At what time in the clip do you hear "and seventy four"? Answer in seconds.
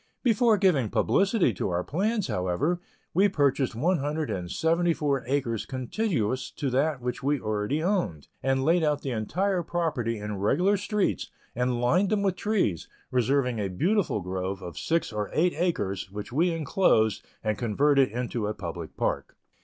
4.31-5.23